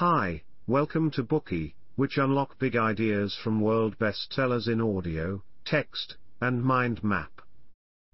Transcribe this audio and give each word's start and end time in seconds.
Hi, 0.00 0.44
welcome 0.68 1.10
to 1.10 1.24
Bookey, 1.24 1.74
which 1.96 2.18
unlock 2.18 2.56
big 2.60 2.76
ideas 2.76 3.34
from 3.34 3.60
world 3.60 3.98
bestsellers 3.98 4.68
in 4.68 4.80
audio, 4.80 5.42
text, 5.64 6.16
and 6.40 6.62
mind 6.62 7.02
map. 7.02 7.40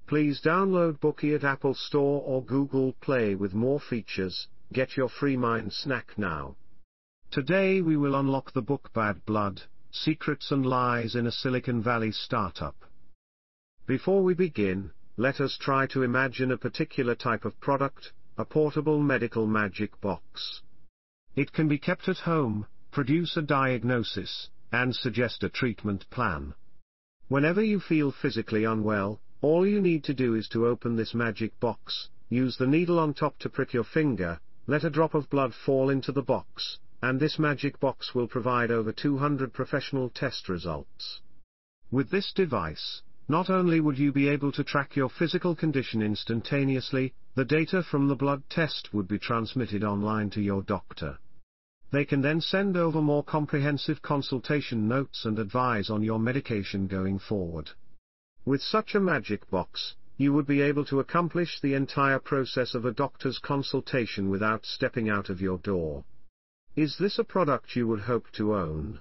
Please 0.07 0.41
download 0.41 0.99
Bookey 0.99 1.35
at 1.35 1.45
Apple 1.45 1.75
Store 1.75 2.23
or 2.23 2.43
Google 2.43 2.95
Play 3.03 3.35
with 3.35 3.53
more 3.53 3.79
features. 3.79 4.49
Get 4.73 4.97
your 4.97 5.11
free 5.11 5.37
mind 5.37 5.75
snack 5.75 6.15
now. 6.17 6.57
Today 7.31 7.83
we 7.83 7.99
will 7.99 8.15
unlock 8.15 8.55
the 8.55 8.63
book 8.63 8.91
Bad 8.95 9.23
Blood 9.27 9.61
Secrets 9.91 10.51
and 10.51 10.65
Lies 10.65 11.15
in 11.15 11.27
a 11.27 11.31
Silicon 11.31 11.83
Valley 11.83 12.13
Startup. 12.13 12.77
Before 13.87 14.23
we 14.23 14.33
begin, 14.33 14.91
let 15.19 15.39
us 15.39 15.59
try 15.61 15.87
to 15.89 16.03
imagine 16.03 16.51
a 16.51 16.57
particular 16.57 17.15
type 17.15 17.45
of 17.45 17.61
product, 17.61 18.15
a 18.39 18.47
portable 18.47 19.01
medical 19.01 19.47
magic 19.47 20.01
box. 20.01 20.63
It 21.37 21.53
can 21.53 21.67
be 21.67 21.79
kept 21.79 22.09
at 22.09 22.19
home, 22.19 22.67
produce 22.93 23.37
a 23.37 23.43
diagnosis, 23.43 24.51
and 24.71 24.95
suggest 24.95 25.43
a 25.43 25.49
treatment 25.49 26.09
plan. 26.09 26.55
Whenever 27.27 27.61
you 27.61 27.81
feel 27.81 28.13
physically 28.13 28.63
unwell, 28.63 29.21
all 29.41 29.67
you 29.67 29.81
need 29.81 30.05
to 30.05 30.15
do 30.15 30.37
is 30.37 30.47
to 30.49 30.69
open 30.69 30.95
this 30.95 31.13
magic 31.13 31.59
box, 31.59 32.09
use 32.29 32.57
the 32.57 32.69
needle 32.69 33.01
on 33.01 33.15
top 33.15 33.37
to 33.41 33.49
prick 33.49 33.75
your 33.75 33.83
finger, 33.83 34.39
let 34.69 34.85
a 34.85 34.91
drop 34.91 35.13
of 35.13 35.29
blood 35.29 35.53
fall 35.55 35.91
into 35.91 36.13
the 36.13 36.23
box, 36.23 36.79
and 37.03 37.19
this 37.19 37.37
magic 37.37 37.81
box 37.81 38.15
will 38.15 38.29
provide 38.29 38.71
over 38.71 38.93
200 38.93 39.53
professional 39.53 40.11
test 40.11 40.49
results. 40.49 41.21
With 41.91 42.11
this 42.11 42.33
device, 42.33 43.03
not 43.29 43.51
only 43.51 43.81
would 43.81 43.99
you 43.99 44.13
be 44.13 44.29
able 44.29 44.53
to 44.53 44.63
track 44.63 44.95
your 44.95 45.09
physical 45.09 45.57
condition 45.57 46.01
instantaneously, 46.01 47.13
the 47.35 47.45
data 47.45 47.83
from 47.83 48.07
the 48.07 48.15
blood 48.15 48.43
test 48.49 48.95
would 48.95 49.09
be 49.09 49.19
transmitted 49.19 49.83
online 49.83 50.31
to 50.31 50.41
your 50.41 50.63
doctor. 50.63 51.19
They 51.95 52.05
can 52.05 52.23
then 52.23 52.41
send 52.41 52.77
over 52.77 53.01
more 53.01 53.23
comprehensive 53.23 54.03
consultation 54.03 54.89
notes 54.89 55.25
and 55.25 55.39
advise 55.39 55.91
on 55.91 56.03
your 56.03 56.19
medication 56.19 56.89
going 56.89 57.21
forward. 57.21 57.71
With 58.45 58.63
such 58.63 58.97
a 58.97 59.01
magic 59.01 59.49
box, 59.49 59.95
you 60.17 60.33
would 60.33 60.45
be 60.45 60.61
able 60.61 60.85
to 60.87 60.99
accomplish 60.99 61.61
the 61.61 61.75
entire 61.75 62.19
process 62.19 62.75
of 62.75 62.85
a 62.85 62.91
doctor's 62.91 63.39
consultation 63.39 64.29
without 64.29 64.67
stepping 64.67 65.09
out 65.09 65.29
of 65.29 65.41
your 65.41 65.57
door. 65.59 66.05
Is 66.75 66.99
this 66.99 67.17
a 67.17 67.23
product 67.23 67.77
you 67.77 67.87
would 67.87 68.01
hope 68.01 68.29
to 68.33 68.57
own? 68.57 68.99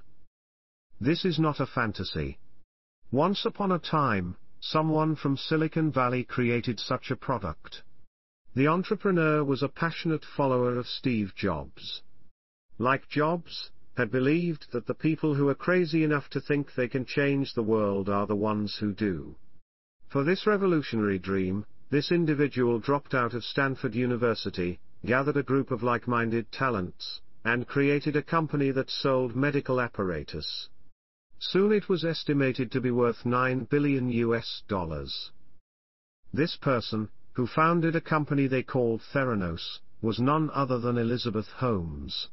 This 1.01 1.25
is 1.25 1.39
not 1.39 1.59
a 1.59 1.65
fantasy. 1.65 2.37
Once 3.09 3.43
upon 3.43 3.71
a 3.71 3.79
time, 3.79 4.37
someone 4.59 5.15
from 5.15 5.35
Silicon 5.35 5.91
Valley 5.91 6.23
created 6.23 6.79
such 6.79 7.09
a 7.09 7.15
product. 7.15 7.81
The 8.53 8.67
entrepreneur 8.67 9.43
was 9.43 9.63
a 9.63 9.67
passionate 9.67 10.23
follower 10.23 10.77
of 10.77 10.85
Steve 10.85 11.33
Jobs. 11.35 12.03
Like 12.79 13.07
Jobs, 13.07 13.71
had 13.95 14.09
believed 14.09 14.71
that 14.71 14.87
the 14.87 14.95
people 14.95 15.35
who 15.35 15.47
are 15.49 15.55
crazy 15.55 16.03
enough 16.03 16.29
to 16.31 16.41
think 16.41 16.73
they 16.73 16.87
can 16.87 17.05
change 17.05 17.53
the 17.53 17.61
world 17.61 18.09
are 18.09 18.25
the 18.25 18.35
ones 18.35 18.77
who 18.77 18.91
do. 18.93 19.35
For 20.09 20.23
this 20.23 20.47
revolutionary 20.47 21.19
dream, 21.19 21.65
this 21.91 22.11
individual 22.11 22.79
dropped 22.79 23.13
out 23.13 23.35
of 23.35 23.43
Stanford 23.43 23.93
University, 23.93 24.79
gathered 25.05 25.37
a 25.37 25.43
group 25.43 25.69
of 25.69 25.83
like-minded 25.83 26.51
talents, 26.51 27.21
and 27.45 27.67
created 27.67 28.15
a 28.15 28.23
company 28.23 28.71
that 28.71 28.89
sold 28.89 29.35
medical 29.35 29.79
apparatus. 29.79 30.69
Soon 31.37 31.71
it 31.71 31.89
was 31.89 32.03
estimated 32.03 32.71
to 32.71 32.81
be 32.81 32.89
worth 32.89 33.25
9 33.25 33.65
billion 33.65 34.09
US 34.09 34.63
dollars. 34.67 35.31
This 36.33 36.55
person, 36.55 37.09
who 37.33 37.45
founded 37.45 37.95
a 37.95 38.01
company 38.01 38.47
they 38.47 38.63
called 38.63 39.01
Theranos, 39.01 39.79
was 40.01 40.19
none 40.19 40.49
other 40.51 40.79
than 40.79 40.97
Elizabeth 40.97 41.47
Holmes. 41.47 42.29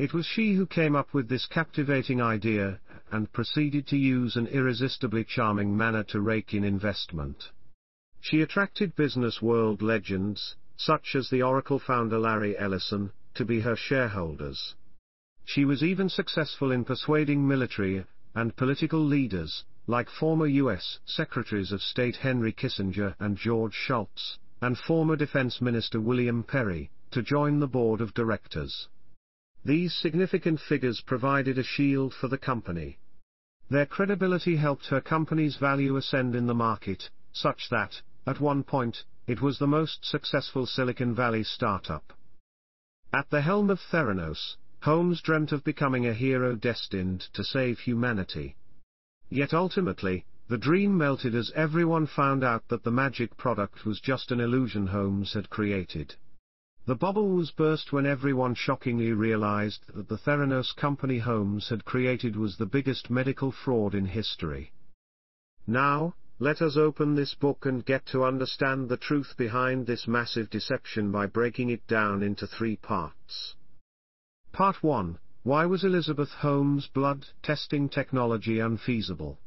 It 0.00 0.14
was 0.14 0.24
she 0.24 0.54
who 0.54 0.64
came 0.64 0.96
up 0.96 1.12
with 1.12 1.28
this 1.28 1.44
captivating 1.44 2.22
idea, 2.22 2.80
and 3.12 3.30
proceeded 3.34 3.86
to 3.88 3.98
use 3.98 4.34
an 4.34 4.46
irresistibly 4.46 5.24
charming 5.24 5.76
manner 5.76 6.02
to 6.04 6.22
rake 6.22 6.54
in 6.54 6.64
investment. 6.64 7.50
She 8.18 8.40
attracted 8.40 8.96
business 8.96 9.42
world 9.42 9.82
legends, 9.82 10.56
such 10.74 11.14
as 11.14 11.28
the 11.28 11.42
Oracle 11.42 11.78
founder 11.78 12.18
Larry 12.18 12.56
Ellison, 12.56 13.12
to 13.34 13.44
be 13.44 13.60
her 13.60 13.76
shareholders. 13.76 14.74
She 15.44 15.66
was 15.66 15.82
even 15.82 16.08
successful 16.08 16.72
in 16.72 16.86
persuading 16.86 17.46
military 17.46 18.06
and 18.34 18.56
political 18.56 19.00
leaders, 19.04 19.64
like 19.86 20.08
former 20.08 20.46
U.S. 20.46 20.98
Secretaries 21.04 21.72
of 21.72 21.82
State 21.82 22.16
Henry 22.16 22.54
Kissinger 22.54 23.16
and 23.18 23.36
George 23.36 23.74
Shultz, 23.74 24.38
and 24.62 24.78
former 24.78 25.16
Defense 25.16 25.60
Minister 25.60 26.00
William 26.00 26.42
Perry, 26.42 26.90
to 27.10 27.20
join 27.20 27.60
the 27.60 27.68
board 27.68 28.00
of 28.00 28.14
directors. 28.14 28.88
These 29.64 29.94
significant 29.94 30.60
figures 30.60 31.02
provided 31.02 31.58
a 31.58 31.62
shield 31.62 32.14
for 32.14 32.28
the 32.28 32.38
company. 32.38 32.98
Their 33.68 33.86
credibility 33.86 34.56
helped 34.56 34.86
her 34.86 35.00
company's 35.00 35.56
value 35.56 35.96
ascend 35.96 36.34
in 36.34 36.46
the 36.46 36.54
market, 36.54 37.10
such 37.32 37.68
that, 37.68 38.00
at 38.26 38.40
one 38.40 38.64
point, 38.64 39.04
it 39.26 39.42
was 39.42 39.58
the 39.58 39.66
most 39.66 40.04
successful 40.04 40.66
Silicon 40.66 41.14
Valley 41.14 41.44
startup. 41.44 42.12
At 43.12 43.28
the 43.30 43.42
helm 43.42 43.70
of 43.70 43.80
Theranos, 43.80 44.56
Holmes 44.82 45.20
dreamt 45.20 45.52
of 45.52 45.62
becoming 45.62 46.06
a 46.06 46.14
hero 46.14 46.56
destined 46.56 47.20
to 47.34 47.44
save 47.44 47.80
humanity. 47.80 48.56
Yet 49.28 49.52
ultimately, 49.52 50.24
the 50.48 50.58
dream 50.58 50.96
melted 50.96 51.34
as 51.34 51.52
everyone 51.54 52.06
found 52.06 52.42
out 52.42 52.66
that 52.68 52.82
the 52.82 52.90
magic 52.90 53.36
product 53.36 53.84
was 53.84 54.00
just 54.00 54.32
an 54.32 54.40
illusion 54.40 54.86
Holmes 54.86 55.34
had 55.34 55.50
created. 55.50 56.16
The 56.86 56.96
bubble 56.96 57.28
was 57.28 57.50
burst 57.50 57.92
when 57.92 58.06
everyone 58.06 58.54
shockingly 58.54 59.12
realized 59.12 59.84
that 59.94 60.08
the 60.08 60.16
Theranos 60.16 60.72
company 60.74 61.18
Holmes 61.18 61.68
had 61.68 61.84
created 61.84 62.36
was 62.36 62.56
the 62.56 62.66
biggest 62.66 63.10
medical 63.10 63.52
fraud 63.52 63.94
in 63.94 64.06
history. 64.06 64.72
Now, 65.66 66.14
let 66.38 66.62
us 66.62 66.78
open 66.78 67.14
this 67.14 67.34
book 67.34 67.66
and 67.66 67.84
get 67.84 68.06
to 68.06 68.24
understand 68.24 68.88
the 68.88 68.96
truth 68.96 69.34
behind 69.36 69.86
this 69.86 70.08
massive 70.08 70.48
deception 70.48 71.12
by 71.12 71.26
breaking 71.26 71.68
it 71.68 71.86
down 71.86 72.22
into 72.22 72.46
three 72.46 72.76
parts. 72.76 73.54
Part 74.50 74.82
1 74.82 75.18
Why 75.42 75.66
was 75.66 75.84
Elizabeth 75.84 76.30
Holmes' 76.30 76.88
blood 76.88 77.26
testing 77.42 77.90
technology 77.90 78.58
unfeasible? 78.58 79.38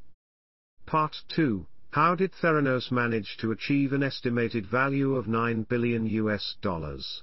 Part 0.86 1.24
2 1.30 1.66
How 1.94 2.16
did 2.16 2.32
Theranos 2.32 2.92
manage 2.92 3.38
to 3.38 3.52
achieve 3.52 3.94
an 3.94 4.02
estimated 4.02 4.66
value 4.66 5.16
of 5.16 5.28
9 5.28 5.62
billion 5.70 6.08
US 6.08 6.56
dollars? 6.60 7.22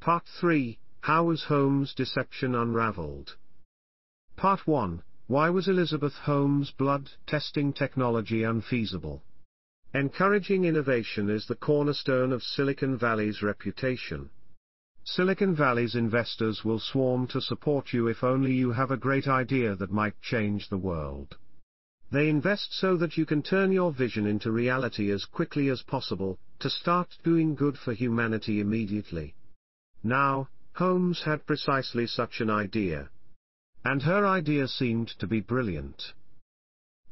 Part 0.00 0.26
3 0.40 0.76
How 1.02 1.22
was 1.22 1.44
Holmes' 1.44 1.94
deception 1.94 2.56
unraveled? 2.56 3.36
Part 4.34 4.66
1 4.66 5.04
why 5.28 5.50
was 5.50 5.68
Elizabeth 5.68 6.14
Holmes' 6.14 6.72
blood 6.72 7.12
testing 7.28 7.72
technology 7.72 8.42
unfeasible? 8.42 9.22
Encouraging 9.94 10.64
innovation 10.64 11.30
is 11.30 11.46
the 11.46 11.54
cornerstone 11.54 12.32
of 12.32 12.42
Silicon 12.42 12.98
Valley's 12.98 13.40
reputation. 13.40 14.30
Silicon 15.04 15.54
Valley's 15.54 15.94
investors 15.94 16.64
will 16.64 16.80
swarm 16.80 17.28
to 17.28 17.40
support 17.40 17.92
you 17.92 18.08
if 18.08 18.24
only 18.24 18.52
you 18.52 18.72
have 18.72 18.90
a 18.90 18.96
great 18.96 19.28
idea 19.28 19.76
that 19.76 19.92
might 19.92 20.20
change 20.20 20.68
the 20.68 20.84
world. 20.90 21.36
They 22.12 22.28
invest 22.28 22.72
so 22.72 22.96
that 22.96 23.16
you 23.16 23.24
can 23.24 23.42
turn 23.42 23.70
your 23.70 23.92
vision 23.92 24.26
into 24.26 24.50
reality 24.50 25.10
as 25.12 25.24
quickly 25.24 25.68
as 25.68 25.82
possible, 25.82 26.38
to 26.58 26.68
start 26.68 27.16
doing 27.22 27.54
good 27.54 27.78
for 27.78 27.92
humanity 27.92 28.60
immediately. 28.60 29.34
Now, 30.02 30.48
Holmes 30.74 31.22
had 31.22 31.46
precisely 31.46 32.06
such 32.06 32.40
an 32.40 32.50
idea. 32.50 33.10
And 33.84 34.02
her 34.02 34.26
idea 34.26 34.66
seemed 34.66 35.08
to 35.20 35.26
be 35.26 35.40
brilliant. 35.40 36.12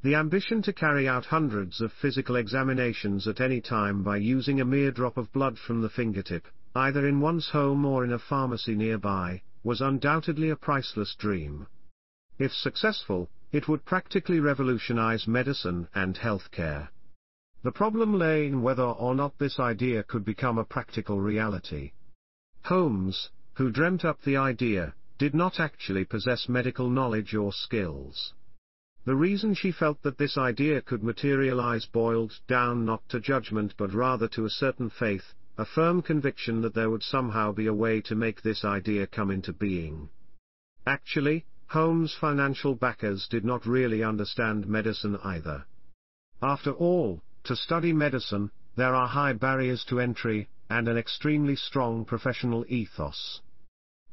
The 0.02 0.14
ambition 0.14 0.62
to 0.62 0.72
carry 0.72 1.08
out 1.08 1.26
hundreds 1.26 1.80
of 1.80 1.92
physical 1.92 2.36
examinations 2.36 3.26
at 3.28 3.40
any 3.40 3.60
time 3.60 4.02
by 4.02 4.16
using 4.16 4.60
a 4.60 4.64
mere 4.64 4.90
drop 4.90 5.16
of 5.16 5.32
blood 5.32 5.58
from 5.58 5.80
the 5.80 5.88
fingertip, 5.88 6.46
either 6.74 7.06
in 7.06 7.20
one's 7.20 7.48
home 7.50 7.84
or 7.84 8.04
in 8.04 8.12
a 8.12 8.18
pharmacy 8.18 8.74
nearby, 8.74 9.42
was 9.62 9.80
undoubtedly 9.80 10.50
a 10.50 10.56
priceless 10.56 11.14
dream. 11.16 11.66
If 12.38 12.52
successful, 12.52 13.28
it 13.52 13.68
would 13.68 13.84
practically 13.84 14.40
revolutionize 14.40 15.26
medicine 15.26 15.88
and 15.94 16.16
healthcare. 16.16 16.88
The 17.62 17.72
problem 17.72 18.14
lay 18.14 18.46
in 18.46 18.62
whether 18.62 18.84
or 18.84 19.14
not 19.14 19.38
this 19.38 19.58
idea 19.58 20.02
could 20.02 20.24
become 20.24 20.58
a 20.58 20.64
practical 20.64 21.20
reality. 21.20 21.92
Holmes, 22.64 23.30
who 23.54 23.70
dreamt 23.70 24.04
up 24.04 24.22
the 24.22 24.36
idea, 24.36 24.94
did 25.18 25.34
not 25.34 25.58
actually 25.58 26.04
possess 26.04 26.48
medical 26.48 26.88
knowledge 26.88 27.34
or 27.34 27.52
skills. 27.52 28.32
The 29.04 29.16
reason 29.16 29.54
she 29.54 29.72
felt 29.72 30.02
that 30.02 30.18
this 30.18 30.36
idea 30.36 30.82
could 30.82 31.02
materialize 31.02 31.86
boiled 31.86 32.38
down 32.46 32.84
not 32.84 33.08
to 33.08 33.18
judgment 33.18 33.74
but 33.76 33.94
rather 33.94 34.28
to 34.28 34.44
a 34.44 34.50
certain 34.50 34.90
faith, 34.90 35.34
a 35.56 35.64
firm 35.64 36.02
conviction 36.02 36.60
that 36.60 36.74
there 36.74 36.90
would 36.90 37.02
somehow 37.02 37.52
be 37.52 37.66
a 37.66 37.74
way 37.74 38.00
to 38.02 38.14
make 38.14 38.42
this 38.42 38.64
idea 38.64 39.06
come 39.06 39.30
into 39.30 39.52
being. 39.52 40.10
Actually, 40.86 41.46
Holmes' 41.68 42.14
financial 42.14 42.74
backers 42.74 43.28
did 43.28 43.44
not 43.44 43.66
really 43.66 44.02
understand 44.02 44.66
medicine 44.66 45.18
either. 45.22 45.66
After 46.40 46.72
all, 46.72 47.22
to 47.44 47.54
study 47.54 47.92
medicine, 47.92 48.50
there 48.76 48.94
are 48.94 49.06
high 49.06 49.34
barriers 49.34 49.84
to 49.84 50.00
entry, 50.00 50.48
and 50.70 50.88
an 50.88 50.96
extremely 50.96 51.56
strong 51.56 52.06
professional 52.06 52.64
ethos. 52.68 53.42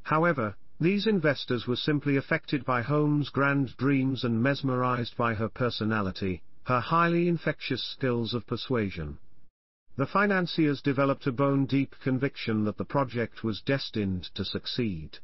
However, 0.02 0.54
these 0.78 1.06
investors 1.06 1.66
were 1.66 1.76
simply 1.76 2.16
affected 2.16 2.64
by 2.66 2.82
Holmes' 2.82 3.30
grand 3.30 3.74
dreams 3.78 4.24
and 4.24 4.42
mesmerized 4.42 5.16
by 5.16 5.32
her 5.32 5.48
personality, 5.48 6.42
her 6.64 6.80
highly 6.80 7.26
infectious 7.26 7.82
skills 7.82 8.34
of 8.34 8.46
persuasion. 8.46 9.18
The 9.96 10.06
financiers 10.06 10.82
developed 10.82 11.26
a 11.26 11.32
bone-deep 11.32 11.94
conviction 12.02 12.64
that 12.64 12.76
the 12.76 12.84
project 12.84 13.42
was 13.42 13.62
destined 13.62 14.24
to 14.34 14.44
succeed. 14.44 15.18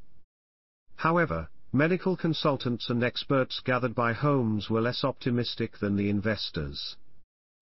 However, 0.96 1.50
medical 1.75 2.17
consultants 2.17 2.91
and 2.91 3.03
experts 3.03 3.61
gathered 3.65 3.95
by 3.95 4.13
Holmes 4.13 4.69
were 4.69 4.81
less 4.83 5.05
optimistic 5.05 5.79
than 5.79 5.97
the 5.97 6.11
investors. 6.11 6.97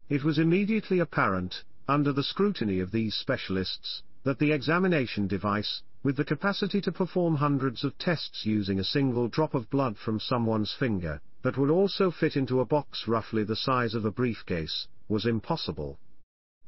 It 0.09 0.25
was 0.25 0.39
immediately 0.39 0.99
apparent, 0.99 1.63
under 1.87 2.13
the 2.13 2.25
scrutiny 2.25 2.81
of 2.81 2.91
these 2.91 3.15
specialists, 3.15 4.03
that 4.25 4.41
the 4.41 4.51
examination 4.51 5.29
device, 5.29 5.83
with 6.03 6.17
the 6.17 6.25
capacity 6.25 6.81
to 6.81 6.91
perform 6.91 7.37
hundreds 7.37 7.85
of 7.85 7.97
tests 7.99 8.45
using 8.45 8.81
a 8.81 8.85
single 8.85 9.29
drop 9.29 9.55
of 9.55 9.71
blood 9.71 9.97
from 9.97 10.19
someone's 10.19 10.75
finger, 10.77 11.21
that 11.43 11.57
would 11.57 11.71
also 11.71 12.11
fit 12.11 12.37
into 12.37 12.61
a 12.61 12.65
box 12.67 13.07
roughly 13.07 13.45
the 13.45 13.55
size 13.55 13.95
of 13.95 14.05
a 14.05 14.11
briefcase, 14.11 14.89
was 15.09 15.25
impossible. 15.25 15.99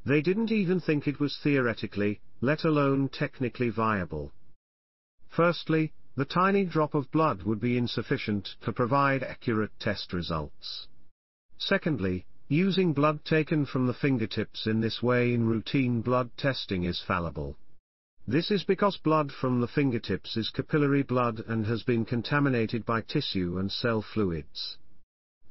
They 0.05 0.21
didn't 0.21 0.51
even 0.51 0.79
think 0.79 1.07
it 1.07 1.19
was 1.19 1.37
theoretically, 1.43 2.21
let 2.39 2.63
alone 2.63 3.09
technically 3.09 3.69
viable. 3.69 4.31
Firstly, 5.29 5.91
the 6.15 6.25
tiny 6.25 6.63
drop 6.63 6.93
of 6.93 7.11
blood 7.11 7.43
would 7.43 7.59
be 7.59 7.77
insufficient 7.77 8.55
to 8.61 8.71
provide 8.71 9.23
accurate 9.23 9.71
test 9.79 10.13
results. 10.13 10.87
Secondly, 11.57 12.25
using 12.47 12.93
blood 12.93 13.25
taken 13.25 13.65
from 13.65 13.87
the 13.87 13.93
fingertips 13.93 14.67
in 14.67 14.79
this 14.79 15.01
way 15.01 15.33
in 15.33 15.47
routine 15.47 16.01
blood 16.01 16.29
testing 16.37 16.83
is 16.83 17.01
fallible. 17.01 17.57
This 18.27 18.51
is 18.51 18.63
because 18.63 18.95
blood 18.97 19.31
from 19.31 19.59
the 19.59 19.67
fingertips 19.67 20.37
is 20.37 20.49
capillary 20.49 21.03
blood 21.03 21.43
and 21.47 21.65
has 21.65 21.83
been 21.83 22.05
contaminated 22.05 22.85
by 22.85 23.01
tissue 23.01 23.57
and 23.57 23.71
cell 23.71 24.01
fluids. 24.01 24.77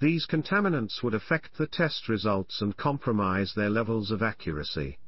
These 0.01 0.27
contaminants 0.27 1.03
would 1.03 1.15
affect 1.15 1.59
the 1.59 1.67
test 1.67 2.09
results 2.09 2.63
and 2.63 2.77
compromise 2.77 3.53
their 3.55 3.71
levels 3.71 4.11
of 4.11 4.23
accuracy. 4.23 4.99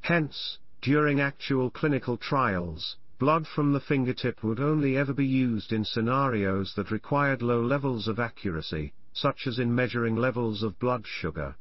Hence, 0.00 0.58
during 0.82 1.20
actual 1.20 1.70
clinical 1.70 2.16
trials, 2.16 2.96
blood 3.18 3.46
from 3.46 3.72
the 3.72 3.80
fingertip 3.80 4.42
would 4.42 4.60
only 4.60 4.96
ever 4.96 5.12
be 5.12 5.26
used 5.26 5.72
in 5.72 5.84
scenarios 5.84 6.74
that 6.74 6.90
required 6.90 7.42
low 7.42 7.62
levels 7.62 8.08
of 8.08 8.18
accuracy, 8.18 8.92
such 9.12 9.46
as 9.46 9.58
in 9.58 9.74
measuring 9.74 10.16
levels 10.16 10.62
of 10.62 10.78
blood 10.78 11.06
sugar. 11.06 11.54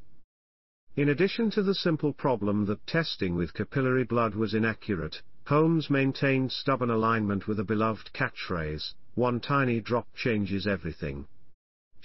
In 0.96 1.10
addition 1.10 1.50
to 1.52 1.64
the 1.64 1.76
simple 1.76 2.14
problem 2.14 2.66
that 2.66 2.86
testing 2.88 3.36
with 3.36 3.54
capillary 3.54 4.04
blood 4.04 4.36
was 4.36 4.54
inaccurate, 4.54 5.22
Holmes 5.48 5.90
maintained 5.90 6.52
stubborn 6.52 6.90
alignment 6.90 7.48
with 7.48 7.60
a 7.60 7.64
beloved 7.64 8.12
catchphrase, 8.14 8.94
one 9.14 9.40
tiny 9.40 9.80
drop 9.80 10.08
changes 10.16 10.66
everything 10.66 11.28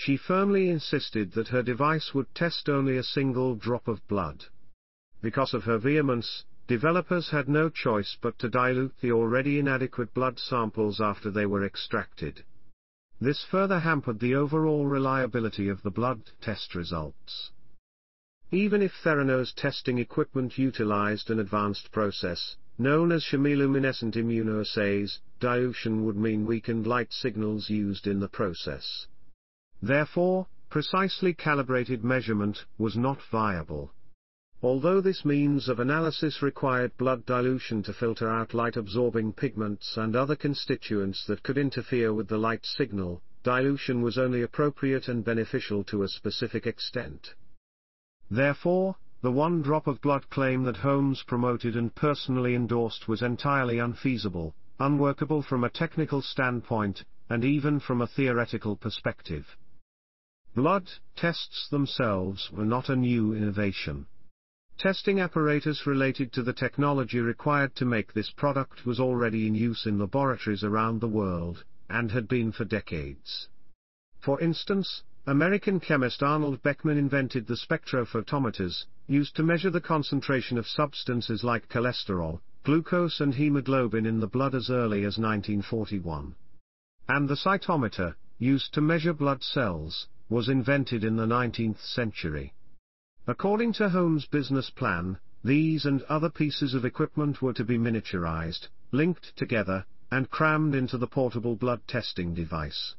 she 0.02 0.16
firmly 0.16 0.70
insisted 0.70 1.32
that 1.32 1.48
her 1.48 1.62
device 1.62 2.14
would 2.14 2.34
test 2.34 2.70
only 2.70 2.96
a 2.96 3.02
single 3.02 3.54
drop 3.54 3.86
of 3.86 4.08
blood. 4.08 4.46
Because 5.20 5.52
of 5.52 5.64
her 5.64 5.76
vehemence, 5.76 6.46
developers 6.70 7.30
had 7.30 7.48
no 7.48 7.68
choice 7.68 8.16
but 8.22 8.38
to 8.38 8.48
dilute 8.48 8.94
the 9.00 9.10
already 9.10 9.58
inadequate 9.58 10.14
blood 10.14 10.38
samples 10.38 11.00
after 11.00 11.28
they 11.28 11.44
were 11.44 11.66
extracted. 11.66 12.44
This 13.20 13.44
further 13.50 13.80
hampered 13.80 14.20
the 14.20 14.36
overall 14.36 14.86
reliability 14.86 15.68
of 15.68 15.82
the 15.82 15.90
blood 15.90 16.30
test 16.40 16.76
results. 16.76 17.50
Even 18.52 18.82
if 18.82 18.92
Theranos 19.02 19.52
testing 19.52 19.98
equipment 19.98 20.58
utilized 20.58 21.28
an 21.28 21.40
advanced 21.40 21.90
process, 21.90 22.54
known 22.78 23.10
as 23.10 23.24
chemiluminescent 23.24 24.14
immunoassays, 24.14 25.18
dilution 25.40 26.04
would 26.04 26.16
mean 26.16 26.46
weakened 26.46 26.86
light 26.86 27.12
signals 27.12 27.68
used 27.68 28.06
in 28.06 28.20
the 28.20 28.28
process. 28.28 29.08
Therefore, 29.82 30.46
precisely 30.68 31.34
calibrated 31.34 32.04
measurement 32.04 32.64
was 32.78 32.96
not 32.96 33.18
viable. 33.32 33.90
Although 34.62 35.00
this 35.00 35.24
means 35.24 35.70
of 35.70 35.80
analysis 35.80 36.42
required 36.42 36.94
blood 36.98 37.24
dilution 37.24 37.82
to 37.84 37.94
filter 37.94 38.28
out 38.28 38.52
light-absorbing 38.52 39.32
pigments 39.32 39.96
and 39.96 40.14
other 40.14 40.36
constituents 40.36 41.24
that 41.28 41.42
could 41.42 41.56
interfere 41.56 42.12
with 42.12 42.28
the 42.28 42.36
light 42.36 42.66
signal, 42.66 43.22
dilution 43.42 44.02
was 44.02 44.18
only 44.18 44.42
appropriate 44.42 45.08
and 45.08 45.24
beneficial 45.24 45.82
to 45.84 46.02
a 46.02 46.08
specific 46.08 46.66
extent. 46.66 47.32
Therefore, 48.30 48.96
the 49.22 49.32
one 49.32 49.62
drop 49.62 49.86
of 49.86 50.02
blood 50.02 50.28
claim 50.28 50.64
that 50.64 50.76
Holmes 50.76 51.22
promoted 51.26 51.74
and 51.74 51.94
personally 51.94 52.54
endorsed 52.54 53.08
was 53.08 53.22
entirely 53.22 53.78
unfeasible, 53.78 54.54
unworkable 54.78 55.40
from 55.40 55.64
a 55.64 55.70
technical 55.70 56.20
standpoint, 56.20 57.02
and 57.30 57.46
even 57.46 57.80
from 57.80 58.02
a 58.02 58.06
theoretical 58.06 58.76
perspective. 58.76 59.56
Blood 60.54 60.90
tests 61.16 61.66
themselves 61.70 62.50
were 62.52 62.66
not 62.66 62.90
a 62.90 62.96
new 62.96 63.32
innovation. 63.32 64.06
Testing 64.80 65.20
apparatus 65.20 65.86
related 65.86 66.32
to 66.32 66.42
the 66.42 66.54
technology 66.54 67.20
required 67.20 67.76
to 67.76 67.84
make 67.84 68.14
this 68.14 68.30
product 68.30 68.86
was 68.86 68.98
already 68.98 69.46
in 69.46 69.54
use 69.54 69.84
in 69.84 69.98
laboratories 69.98 70.64
around 70.64 71.02
the 71.02 71.06
world, 71.06 71.62
and 71.90 72.10
had 72.10 72.26
been 72.26 72.50
for 72.50 72.64
decades. 72.64 73.48
For 74.20 74.40
instance, 74.40 75.02
American 75.26 75.80
chemist 75.80 76.22
Arnold 76.22 76.62
Beckman 76.62 76.96
invented 76.96 77.46
the 77.46 77.56
spectrophotometers, 77.56 78.86
used 79.06 79.36
to 79.36 79.42
measure 79.42 79.68
the 79.68 79.82
concentration 79.82 80.56
of 80.56 80.66
substances 80.66 81.44
like 81.44 81.68
cholesterol, 81.68 82.40
glucose 82.64 83.20
and 83.20 83.34
hemoglobin 83.34 84.06
in 84.06 84.18
the 84.18 84.26
blood 84.26 84.54
as 84.54 84.70
early 84.70 85.00
as 85.00 85.18
1941. 85.18 86.34
And 87.06 87.28
the 87.28 87.34
cytometer, 87.34 88.14
used 88.38 88.72
to 88.72 88.80
measure 88.80 89.12
blood 89.12 89.42
cells, 89.42 90.06
was 90.30 90.48
invented 90.48 91.04
in 91.04 91.16
the 91.16 91.26
19th 91.26 91.80
century. 91.80 92.54
According 93.26 93.74
to 93.74 93.90
Holmes' 93.90 94.24
business 94.24 94.70
plan, 94.70 95.18
these 95.44 95.84
and 95.84 96.02
other 96.04 96.30
pieces 96.30 96.72
of 96.72 96.86
equipment 96.86 97.42
were 97.42 97.52
to 97.52 97.64
be 97.64 97.76
miniaturized, 97.76 98.68
linked 98.92 99.36
together, 99.36 99.84
and 100.10 100.30
crammed 100.30 100.74
into 100.74 100.96
the 100.96 101.06
portable 101.06 101.54
blood 101.54 101.86
testing 101.86 102.32
device. 102.32 102.94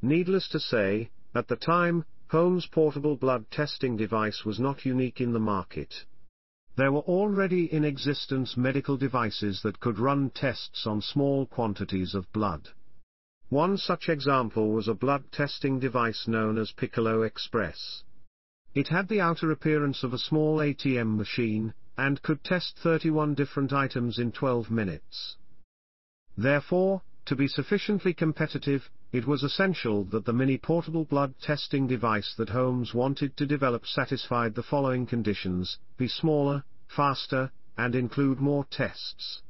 Needless 0.00 0.48
to 0.48 0.58
say, 0.58 1.10
at 1.34 1.46
the 1.46 1.56
time, 1.56 2.06
Holmes' 2.28 2.66
portable 2.66 3.16
blood 3.16 3.50
testing 3.50 3.96
device 3.98 4.46
was 4.46 4.58
not 4.58 4.86
unique 4.86 5.20
in 5.20 5.32
the 5.32 5.38
market. 5.40 6.06
There 6.76 6.92
were 6.92 7.00
already 7.00 7.72
in 7.72 7.84
existence 7.84 8.56
medical 8.56 8.96
devices 8.96 9.60
that 9.62 9.80
could 9.80 9.98
run 9.98 10.30
tests 10.30 10.86
on 10.86 11.02
small 11.02 11.44
quantities 11.44 12.14
of 12.14 12.32
blood. 12.32 12.70
One 13.50 13.76
such 13.76 14.08
example 14.08 14.70
was 14.72 14.88
a 14.88 14.94
blood 14.94 15.30
testing 15.32 15.78
device 15.80 16.26
known 16.26 16.56
as 16.56 16.72
Piccolo 16.72 17.22
Express. 17.22 18.04
It 18.78 18.86
had 18.86 19.08
the 19.08 19.20
outer 19.20 19.50
appearance 19.50 20.04
of 20.04 20.12
a 20.12 20.18
small 20.18 20.58
ATM 20.58 21.16
machine, 21.16 21.74
and 21.96 22.22
could 22.22 22.44
test 22.44 22.78
31 22.78 23.34
different 23.34 23.72
items 23.72 24.20
in 24.20 24.30
12 24.30 24.70
minutes. 24.70 25.36
Therefore, 26.36 27.02
to 27.24 27.34
be 27.34 27.48
sufficiently 27.48 28.14
competitive, 28.14 28.88
it 29.10 29.26
was 29.26 29.42
essential 29.42 30.04
that 30.12 30.26
the 30.26 30.32
mini 30.32 30.58
portable 30.58 31.04
blood 31.04 31.34
testing 31.40 31.88
device 31.88 32.36
that 32.36 32.50
Holmes 32.50 32.94
wanted 32.94 33.36
to 33.38 33.46
develop 33.46 33.84
satisfied 33.84 34.54
the 34.54 34.62
following 34.62 35.06
conditions, 35.06 35.78
be 35.96 36.06
smaller, 36.06 36.62
faster, 36.86 37.50
and 37.76 37.96
include 37.96 38.38
more 38.38 38.64
tests. 38.70 39.42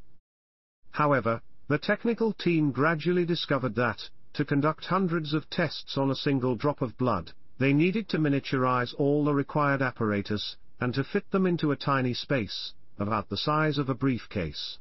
However, 0.93 1.43
the 1.67 1.77
technical 1.77 2.33
team 2.33 2.71
gradually 2.73 3.27
discovered 3.27 3.75
that, 3.75 4.09
to 4.33 4.47
conduct 4.47 4.87
hundreds 4.87 5.35
of 5.35 5.51
tests 5.51 5.99
on 5.99 6.11
a 6.11 6.15
single 6.15 6.57
drop 6.57 6.81
of 6.81 6.97
blood, 6.97 7.35
they 7.59 7.73
needed 7.73 8.09
to 8.09 8.19
miniaturize 8.19 8.95
all 8.99 9.25
the 9.25 9.35
required 9.35 9.83
apparatus, 9.83 10.57
and 10.81 10.95
to 10.95 11.03
fit 11.03 11.31
them 11.31 11.47
into 11.47 11.73
a 11.73 11.77
tiny 11.77 12.15
space, 12.15 12.73
about 12.99 13.29
the 13.29 13.37
size 13.37 13.79
of 13.79 13.89
a 13.89 13.95
briefcase. 13.95 14.79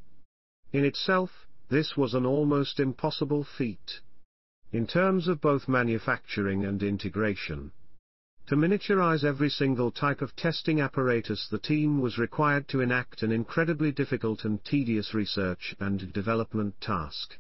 In 0.72 0.86
itself, 0.86 1.48
this 1.70 1.98
was 1.98 2.14
an 2.14 2.26
almost 2.26 2.80
impossible 2.80 3.44
feat. 3.44 4.02
In 4.72 4.86
terms 4.86 5.28
of 5.28 5.42
both 5.42 5.68
manufacturing 5.68 6.66
and 6.66 6.84
integration, 6.84 7.72
to 8.48 8.56
miniaturize 8.56 9.26
every 9.26 9.50
single 9.50 9.92
type 9.92 10.22
of 10.22 10.36
testing 10.36 10.80
apparatus 10.80 11.48
the 11.50 11.58
team 11.58 12.00
was 12.00 12.18
required 12.18 12.68
to 12.70 12.80
enact 12.80 13.22
an 13.22 13.32
incredibly 13.32 13.92
difficult 13.92 14.46
and 14.46 14.64
tedious 14.64 15.14
research 15.14 15.76
and 15.80 16.14
development 16.14 16.80
task. 16.80 17.38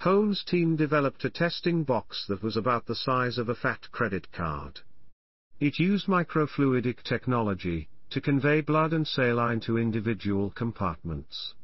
Holmes' 0.00 0.44
team 0.44 0.76
developed 0.76 1.24
a 1.24 1.30
testing 1.30 1.82
box 1.82 2.26
that 2.28 2.40
was 2.42 2.56
about 2.56 2.86
the 2.86 2.94
size 2.94 3.38
of 3.38 3.48
a 3.48 3.56
fat 3.56 3.90
credit 3.90 4.30
card. 4.30 4.80
It 5.58 5.80
used 5.80 6.06
microfluidic 6.06 7.02
technology, 7.02 7.88
to 8.10 8.20
convey 8.20 8.60
blood 8.60 8.92
and 8.92 9.08
saline 9.08 9.58
to 9.60 9.78
individual 9.78 10.50
compartments. 10.50 11.54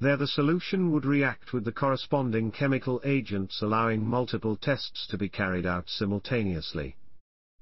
There 0.00 0.16
the 0.16 0.26
solution 0.26 0.90
would 0.90 1.04
react 1.04 1.52
with 1.52 1.64
the 1.64 1.70
corresponding 1.70 2.50
chemical 2.50 3.00
agents 3.04 3.62
allowing 3.62 4.04
multiple 4.04 4.56
tests 4.56 5.06
to 5.08 5.18
be 5.18 5.28
carried 5.28 5.66
out 5.66 5.88
simultaneously. 5.88 6.96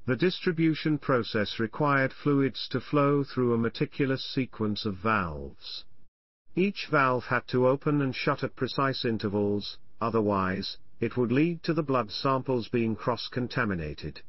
The 0.07 0.17
distribution 0.17 0.97
process 0.97 1.59
required 1.59 2.15
fluids 2.15 2.69
to 2.69 2.81
flow 2.81 3.23
through 3.23 3.53
a 3.53 3.59
meticulous 3.59 4.25
sequence 4.25 4.87
of 4.87 4.95
valves. 4.95 5.85
Each 6.55 6.87
valve 6.87 7.25
had 7.27 7.47
to 7.49 7.67
open 7.67 8.01
and 8.01 8.17
shut 8.17 8.43
at 8.43 8.57
precise 8.57 9.05
intervals, 9.05 9.77
otherwise, 10.01 10.79
it 11.01 11.17
would 11.17 11.33
lead 11.33 11.63
to 11.63 11.75
the 11.75 11.83
blood 11.83 12.11
samples 12.11 12.69
being 12.69 12.97
cross-contaminated. 12.97 14.21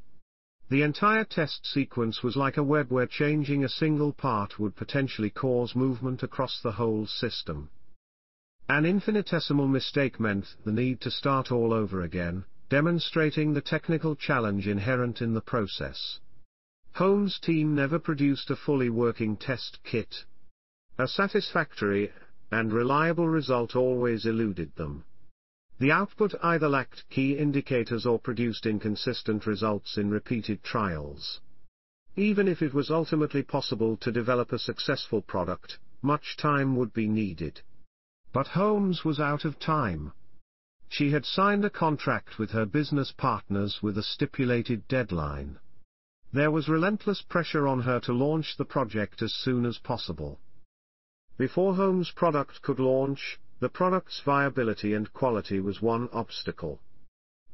The 0.70 0.82
entire 0.82 1.24
test 1.24 1.66
sequence 1.66 2.22
was 2.22 2.36
like 2.36 2.58
a 2.58 2.64
web 2.64 2.92
where 2.92 3.08
changing 3.08 3.64
a 3.64 3.70
single 3.70 4.12
part 4.12 4.60
would 4.60 4.76
potentially 4.76 5.30
cause 5.30 5.76
movement 5.76 6.24
across 6.24 6.62
the 6.62 6.74
whole 6.74 7.08
system. 7.08 7.70
An 8.68 8.86
infinitesimal 8.86 9.70
mistake 9.70 10.20
meant 10.20 10.56
the 10.66 10.74
need 10.74 11.00
to 11.02 11.12
start 11.12 11.54
all 11.54 11.72
over 11.72 12.02
again, 12.02 12.44
demonstrating 12.70 13.54
the 13.54 13.62
technical 13.62 14.14
challenge 14.14 14.68
inherent 14.68 15.22
in 15.22 15.34
the 15.34 15.42
process. 15.42 16.20
Holmes' 16.96 17.40
team 17.40 17.74
never 17.76 17.98
produced 17.98 18.50
a 18.50 18.58
fully 18.58 18.90
working 18.90 19.38
test 19.38 19.80
kit. 19.86 20.26
A 20.98 21.08
satisfactory 21.08 22.12
and 22.52 22.74
reliable 22.74 23.30
result 23.30 23.76
always 23.76 24.26
eluded 24.26 24.76
them. 24.76 25.06
The 25.80 25.92
output 25.92 26.34
either 26.42 26.68
lacked 26.68 27.08
key 27.10 27.38
indicators 27.38 28.06
or 28.06 28.18
produced 28.18 28.66
inconsistent 28.66 29.46
results 29.46 29.98
in 29.98 30.10
repeated 30.10 30.64
trials. 30.64 31.40
Even 32.16 32.48
if 32.48 32.64
it 32.64 32.74
was 32.74 32.90
ultimately 32.90 33.44
possible 33.44 33.96
to 33.98 34.12
develop 34.12 34.52
a 34.52 34.58
successful 34.58 35.22
product, 35.22 35.78
much 36.02 36.36
time 36.36 36.76
would 36.76 36.94
be 36.94 37.08
needed. 37.08 37.62
But 38.34 38.48
Holmes 38.48 39.06
was 39.06 39.20
out 39.20 39.46
of 39.46 39.60
time. 39.60 40.14
She 40.90 41.12
had 41.12 41.26
signed 41.26 41.64
a 41.64 41.70
contract 41.70 42.40
with 42.40 42.52
her 42.52 42.66
business 42.66 43.12
partners 43.12 43.84
with 43.84 44.00
a 44.00 44.04
stipulated 44.04 44.88
deadline. 44.88 45.60
There 46.34 46.50
was 46.50 46.68
relentless 46.68 47.22
pressure 47.22 47.68
on 47.68 47.82
her 47.82 48.00
to 48.02 48.14
launch 48.14 48.58
the 48.58 48.66
project 48.66 49.22
as 49.22 49.34
soon 49.34 49.66
as 49.66 49.78
possible. 49.78 50.40
Before 51.38 51.76
Holmes' 51.76 52.12
product 52.12 52.64
could 52.64 52.80
launch, 52.80 53.40
the 53.60 53.70
product's 53.70 54.22
viability 54.24 54.94
and 54.94 55.12
quality 55.14 55.60
was 55.60 55.82
one 55.82 56.10
obstacle. 56.14 56.80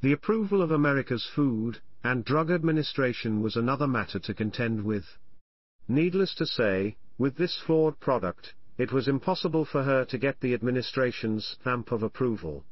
The 0.01 0.11
approval 0.11 0.61
of 0.61 0.71
America's 0.71 1.25
Food 1.33 1.79
and 2.03 2.25
Drug 2.25 2.51
Administration 2.51 3.41
was 3.41 3.55
another 3.55 3.87
matter 3.87 4.19
to 4.19 4.33
contend 4.33 4.83
with. 4.83 5.05
Needless 5.87 6.35
to 6.35 6.45
say, 6.45 6.97
with 7.17 7.37
this 7.37 7.57
flawed 7.65 7.99
product, 7.99 8.53
it 8.77 8.91
was 8.91 9.07
impossible 9.07 9.63
for 9.65 9.83
her 9.83 10.03
to 10.05 10.17
get 10.17 10.41
the 10.41 10.53
administration's 10.53 11.45
stamp 11.45 11.91
of 11.91 12.03
approval. 12.03 12.65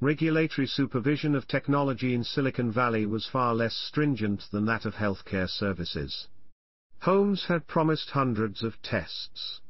Regulatory 0.00 0.66
supervision 0.66 1.34
of 1.34 1.46
technology 1.46 2.14
in 2.14 2.24
Silicon 2.24 2.72
Valley 2.72 3.06
was 3.06 3.28
far 3.28 3.54
less 3.54 3.74
stringent 3.74 4.42
than 4.50 4.66
that 4.66 4.84
of 4.84 4.94
healthcare 4.94 5.48
services. 5.48 6.28
Holmes 7.00 7.44
had 7.46 7.66
promised 7.66 8.10
hundreds 8.10 8.62
of 8.62 8.80
tests. 8.82 9.60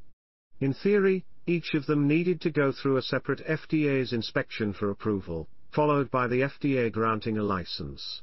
In 0.61 0.73
theory, 0.73 1.25
each 1.47 1.75
of 1.75 1.87
them 1.87 2.09
needed 2.09 2.41
to 2.41 2.51
go 2.51 2.73
through 2.73 2.97
a 2.97 3.03
separate 3.03 3.47
FDA's 3.47 4.13
inspection 4.13 4.73
for 4.73 4.91
approval, 4.91 5.49
followed 5.71 6.11
by 6.11 6.27
the 6.27 6.41
FDA 6.41 6.91
granting 6.91 7.39
a 7.39 7.43
license. 7.43 8.23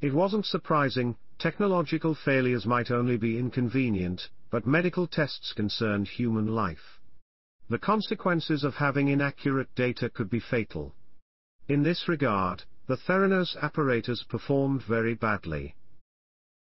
It 0.00 0.12
wasn't 0.12 0.46
surprising, 0.46 1.16
technological 1.38 2.14
failures 2.14 2.66
might 2.66 2.90
only 2.90 3.16
be 3.16 3.38
inconvenient, 3.38 4.28
but 4.50 4.66
medical 4.66 5.06
tests 5.06 5.52
concerned 5.52 6.08
human 6.08 6.46
life. 6.46 6.98
The 7.68 7.78
consequences 7.78 8.64
of 8.64 8.74
having 8.74 9.08
inaccurate 9.08 9.72
data 9.76 10.10
could 10.10 10.28
be 10.28 10.40
fatal. 10.40 10.94
In 11.68 11.84
this 11.84 12.08
regard, 12.08 12.64
the 12.88 12.96
Theranos 12.96 13.56
apparatus 13.62 14.24
performed 14.24 14.82
very 14.82 15.14
badly. 15.14 15.76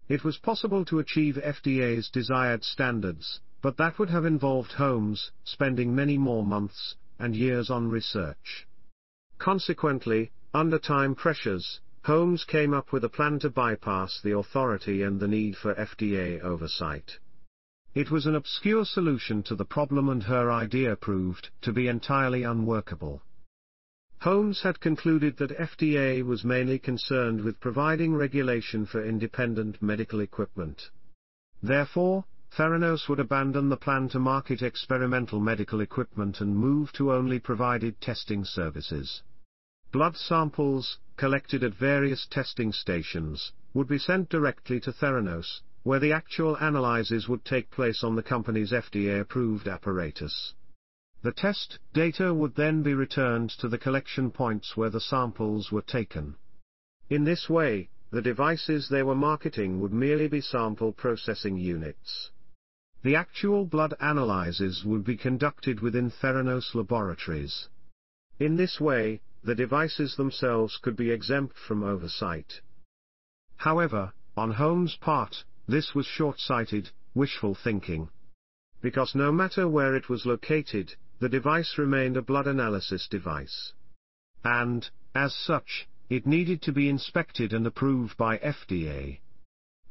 It 0.07 0.23
was 0.23 0.37
possible 0.37 0.83
to 0.85 0.99
achieve 0.99 1.35
FDA's 1.35 2.09
desired 2.09 2.63
standards, 2.63 3.39
but 3.65 3.77
that 3.77 3.97
would 3.97 4.11
have 4.11 4.25
involved 4.25 4.73
Holmes 4.73 5.31
spending 5.43 5.95
many 5.95 6.19
more 6.19 6.45
months 6.45 6.93
and 7.17 7.35
years 7.35 7.71
on 7.71 7.89
research. 7.89 8.67
Consequently, 9.39 10.29
under 10.53 10.77
time 10.77 11.15
pressures, 11.15 11.79
Holmes 12.03 12.43
came 12.43 12.75
up 12.75 12.91
with 12.91 13.03
a 13.03 13.09
plan 13.09 13.39
to 13.39 13.49
bypass 13.49 14.21
the 14.21 14.37
authority 14.37 15.01
and 15.01 15.19
the 15.19 15.27
need 15.27 15.57
for 15.57 15.73
FDA 15.73 16.39
oversight. 16.41 17.17
It 17.95 18.11
was 18.11 18.27
an 18.27 18.35
obscure 18.35 18.85
solution 18.85 19.41
to 19.41 19.55
the 19.55 19.65
problem 19.65 20.09
and 20.09 20.21
her 20.21 20.51
idea 20.51 20.95
proved 20.95 21.49
to 21.63 21.73
be 21.73 21.87
entirely 21.87 22.43
unworkable. 22.43 23.23
Holmes 24.19 24.61
had 24.61 24.79
concluded 24.79 25.37
that 25.37 25.57
FDA 25.57 26.23
was 26.23 26.43
mainly 26.43 26.77
concerned 26.77 27.41
with 27.41 27.59
providing 27.59 28.13
regulation 28.13 28.85
for 28.85 29.03
independent 29.03 29.81
medical 29.81 30.19
equipment. 30.19 30.91
Therefore, 31.63 32.25
Theranos 32.57 33.09
would 33.09 33.19
abandon 33.19 33.67
the 33.67 33.75
plan 33.75 34.07
to 34.09 34.19
market 34.19 34.61
experimental 34.61 35.41
medical 35.41 35.81
equipment 35.81 36.39
and 36.39 36.55
move 36.55 36.93
to 36.93 37.11
only 37.11 37.37
provided 37.37 37.99
testing 37.99 38.45
services. 38.45 39.21
Blood 39.91 40.15
samples, 40.15 40.97
collected 41.17 41.65
at 41.65 41.73
various 41.73 42.25
testing 42.25 42.71
stations, 42.71 43.51
would 43.73 43.89
be 43.89 43.97
sent 43.97 44.29
directly 44.29 44.79
to 44.79 44.93
Theranos, 44.93 45.63
where 45.83 45.99
the 45.99 46.13
actual 46.13 46.55
analyses 46.55 47.27
would 47.27 47.43
take 47.43 47.69
place 47.71 48.05
on 48.05 48.15
the 48.15 48.23
company's 48.23 48.71
FDA-approved 48.71 49.67
apparatus. 49.67 50.53
The 51.23 51.33
test 51.33 51.79
data 51.91 52.33
would 52.33 52.55
then 52.55 52.83
be 52.83 52.93
returned 52.93 53.49
to 53.59 53.67
the 53.67 53.77
collection 53.77 54.31
points 54.31 54.77
where 54.77 54.89
the 54.89 55.01
samples 55.01 55.73
were 55.73 55.81
taken. 55.81 56.35
In 57.09 57.25
this 57.25 57.49
way, 57.49 57.89
the 58.11 58.21
devices 58.21 58.87
they 58.87 59.03
were 59.03 59.13
marketing 59.13 59.81
would 59.81 59.91
merely 59.91 60.29
be 60.29 60.39
sample 60.39 60.93
processing 60.93 61.57
units. 61.57 62.31
The 63.05 63.15
actual 63.15 63.67
blood 63.67 63.93
analyses 63.99 64.83
would 64.83 65.03
be 65.03 65.15
conducted 65.15 65.79
within 65.79 66.09
Theranos 66.09 66.73
laboratories. 66.73 67.69
In 68.39 68.55
this 68.55 68.81
way, 68.81 69.21
the 69.43 69.53
devices 69.53 70.15
themselves 70.15 70.79
could 70.81 70.95
be 70.95 71.11
exempt 71.11 71.55
from 71.55 71.83
oversight. 71.83 72.61
However, 73.57 74.11
on 74.35 74.53
Holmes' 74.53 74.95
part, 74.95 75.43
this 75.67 75.93
was 75.93 76.07
short-sighted, 76.07 76.89
wishful 77.13 77.53
thinking. 77.53 78.09
Because 78.81 79.13
no 79.13 79.31
matter 79.31 79.69
where 79.69 79.95
it 79.95 80.09
was 80.09 80.25
located, 80.25 80.95
the 81.19 81.29
device 81.29 81.77
remained 81.77 82.17
a 82.17 82.23
blood 82.23 82.47
analysis 82.47 83.07
device. 83.07 83.73
And, 84.43 84.89
as 85.13 85.35
such, 85.35 85.87
it 86.09 86.25
needed 86.25 86.63
to 86.63 86.71
be 86.71 86.89
inspected 86.89 87.53
and 87.53 87.67
approved 87.67 88.17
by 88.17 88.39
FDA. 88.39 89.19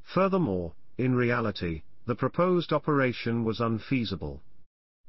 Furthermore, 0.03 0.75
in 0.99 1.15
reality, 1.15 1.85
the 2.07 2.15
proposed 2.15 2.73
operation 2.73 3.45
was 3.45 3.61
unfeasible. 3.61 4.43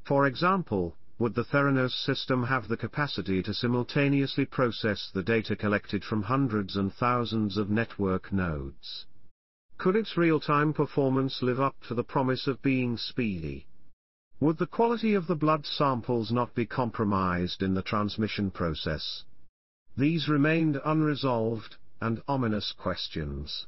For 0.03 0.27
example, 0.27 0.95
would 1.17 1.33
the 1.33 1.43
Theranos 1.43 1.93
system 1.93 2.43
have 2.43 2.67
the 2.67 2.77
capacity 2.77 3.41
to 3.43 3.53
simultaneously 3.53 4.45
process 4.45 5.09
the 5.13 5.23
data 5.23 5.55
collected 5.55 6.03
from 6.03 6.23
hundreds 6.23 6.75
and 6.75 6.93
thousands 6.93 7.57
of 7.57 7.69
network 7.69 8.31
nodes? 8.33 9.05
Could 9.77 9.95
its 9.95 10.17
real-time 10.17 10.73
performance 10.73 11.41
live 11.41 11.59
up 11.59 11.75
to 11.87 11.93
the 11.93 12.03
promise 12.03 12.47
of 12.47 12.61
being 12.61 12.97
speedy? 12.97 13.67
Would 14.39 14.57
the 14.57 14.67
quality 14.67 15.13
of 15.13 15.27
the 15.27 15.35
blood 15.35 15.65
samples 15.65 16.31
not 16.31 16.53
be 16.53 16.65
compromised 16.65 17.61
in 17.61 17.73
the 17.73 17.81
transmission 17.81 18.51
process? 18.51 19.23
These 19.97 20.27
remained 20.27 20.79
unresolved, 20.83 21.77
and 22.01 22.21
ominous 22.27 22.73
questions. 22.73 23.67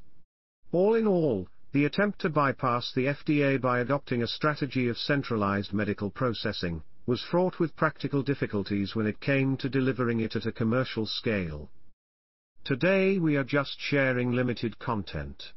All 0.70 0.94
in 0.94 1.06
all, 1.06 1.48
the 1.72 1.84
attempt 1.84 2.20
to 2.20 2.30
bypass 2.30 2.92
the 2.94 3.06
FDA 3.06 3.60
by 3.60 3.80
adopting 3.80 4.22
a 4.22 4.26
strategy 4.26 4.88
of 4.88 4.96
centralized 4.96 5.72
medical 5.72 6.10
processing, 6.10 6.82
was 7.06 7.22
fraught 7.22 7.58
with 7.58 7.76
practical 7.76 8.22
difficulties 8.22 8.94
when 8.94 9.06
it 9.06 9.20
came 9.20 9.56
to 9.56 9.68
delivering 9.68 10.20
it 10.20 10.34
at 10.36 10.46
a 10.46 10.52
commercial 10.52 11.06
scale. 11.06 11.70
Today 12.64 13.18
we 13.18 13.36
are 13.36 13.44
just 13.44 13.76
sharing 13.78 14.32
limited 14.32 14.78
content. 14.78 15.52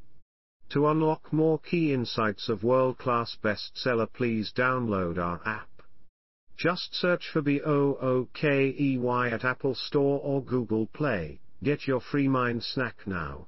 To 0.70 0.88
unlock 0.88 1.34
more 1.34 1.60
key 1.60 1.94
insights 1.94 2.48
of 2.48 2.64
world-class 2.64 3.38
bestseller 3.44 4.08
please 4.12 4.54
download 4.56 5.18
our 5.18 5.42
app. 5.46 5.68
Just 6.58 6.94
search 6.94 7.28
for 7.32 7.42
B-O-O-K-E-Y 7.42 9.30
at 9.30 9.44
Apple 9.44 9.76
Store 9.76 10.20
or 10.22 10.44
Google 10.44 10.88
Play. 10.88 11.40
Get 11.64 11.88
your 11.88 12.00
free 12.00 12.28
mind 12.28 12.64
snack 12.64 13.06
now. 13.06 13.48